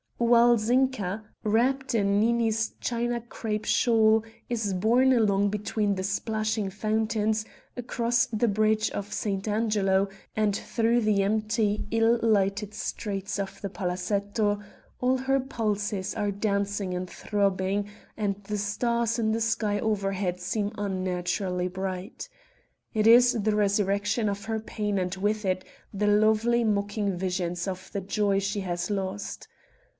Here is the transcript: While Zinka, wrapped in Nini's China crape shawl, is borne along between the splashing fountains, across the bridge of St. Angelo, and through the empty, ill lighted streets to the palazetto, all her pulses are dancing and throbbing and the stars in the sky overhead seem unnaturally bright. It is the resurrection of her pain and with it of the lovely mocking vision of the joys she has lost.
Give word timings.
While 0.17 0.57
Zinka, 0.57 1.23
wrapped 1.43 1.93
in 1.93 2.19
Nini's 2.19 2.73
China 2.79 3.21
crape 3.21 3.65
shawl, 3.65 4.23
is 4.49 4.73
borne 4.73 5.13
along 5.13 5.49
between 5.49 5.93
the 5.95 6.03
splashing 6.03 6.69
fountains, 6.69 7.45
across 7.75 8.25
the 8.27 8.47
bridge 8.47 8.89
of 8.91 9.13
St. 9.13 9.47
Angelo, 9.47 10.09
and 10.35 10.55
through 10.55 11.01
the 11.01 11.21
empty, 11.23 11.85
ill 11.91 12.19
lighted 12.21 12.73
streets 12.73 13.35
to 13.35 13.47
the 13.61 13.69
palazetto, 13.69 14.59
all 15.01 15.17
her 15.17 15.39
pulses 15.39 16.15
are 16.15 16.31
dancing 16.31 16.95
and 16.95 17.09
throbbing 17.09 17.87
and 18.15 18.43
the 18.43 18.57
stars 18.59 19.19
in 19.19 19.31
the 19.31 19.41
sky 19.41 19.79
overhead 19.79 20.39
seem 20.39 20.71
unnaturally 20.77 21.67
bright. 21.67 22.29
It 22.93 23.05
is 23.05 23.33
the 23.33 23.55
resurrection 23.55 24.29
of 24.29 24.45
her 24.45 24.59
pain 24.59 24.97
and 24.97 25.13
with 25.15 25.45
it 25.45 25.63
of 25.93 25.99
the 25.99 26.07
lovely 26.07 26.63
mocking 26.63 27.17
vision 27.17 27.55
of 27.67 27.89
the 27.91 28.01
joys 28.01 28.43
she 28.43 28.61
has 28.61 28.89
lost. 28.89 29.47